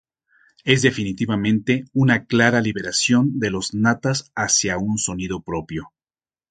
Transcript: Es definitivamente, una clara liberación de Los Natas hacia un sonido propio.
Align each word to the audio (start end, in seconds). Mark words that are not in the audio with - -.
Es 0.63 0.81
definitivamente, 0.81 1.85
una 1.93 2.25
clara 2.25 2.59
liberación 2.59 3.37
de 3.37 3.51
Los 3.51 3.75
Natas 3.75 4.31
hacia 4.33 4.79
un 4.79 4.97
sonido 4.97 5.43
propio. 5.43 5.93